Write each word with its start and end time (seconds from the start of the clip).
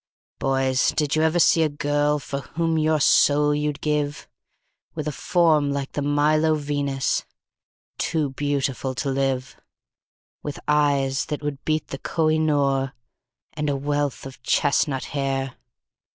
"Boys, 0.39 0.89
did 0.89 1.15
you 1.15 1.21
ever 1.21 1.37
see 1.39 1.61
a 1.61 1.69
girl 1.69 2.17
for 2.17 2.39
whom 2.39 2.75
your 2.79 2.99
soul 2.99 3.53
you'd 3.53 3.81
give, 3.81 4.27
With 4.95 5.07
a 5.07 5.11
form 5.11 5.71
like 5.71 5.91
the 5.91 6.01
Milo 6.01 6.55
Venus, 6.55 7.23
too 7.99 8.31
beautiful 8.31 8.95
to 8.95 9.11
live; 9.11 9.57
With 10.41 10.59
eyes 10.67 11.27
that 11.27 11.43
would 11.43 11.63
beat 11.65 11.89
the 11.89 11.99
Koh 11.99 12.31
i 12.31 12.37
noor, 12.37 12.95
and 13.53 13.69
a 13.69 13.75
wealth 13.75 14.25
of 14.25 14.41
chestnut 14.41 15.03
hair? 15.13 15.55